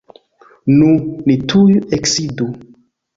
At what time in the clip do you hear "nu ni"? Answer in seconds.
0.77-1.35